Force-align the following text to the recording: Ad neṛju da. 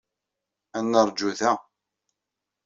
Ad 0.77 0.83
neṛju 0.91 1.29
da. 1.39 1.53